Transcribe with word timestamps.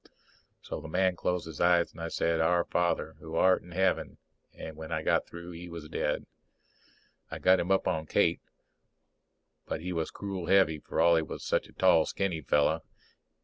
So 0.63 0.81
the 0.81 0.87
man 0.87 1.15
closed 1.15 1.45
his 1.45 1.61
eyes 1.61 1.91
and 1.91 2.01
I 2.01 2.07
said, 2.07 2.41
Our 2.41 2.63
Father 2.65 3.13
which 3.19 3.37
art 3.37 3.61
in 3.61 3.69
Heaven, 3.69 4.17
and 4.51 4.75
when 4.75 4.91
I 4.91 5.03
got 5.03 5.27
through 5.27 5.51
he 5.51 5.69
was 5.69 5.87
dead. 5.89 6.25
I 7.29 7.37
got 7.37 7.59
him 7.59 7.69
up 7.69 7.87
on 7.87 8.07
Kate, 8.07 8.41
but 9.67 9.81
he 9.81 9.93
was 9.93 10.09
cruel 10.09 10.47
heavy 10.47 10.79
for 10.79 10.99
all 10.99 11.17
he 11.17 11.21
was 11.21 11.45
such 11.45 11.67
a 11.67 11.73
tall 11.73 12.07
skinny 12.07 12.41
fellow. 12.41 12.81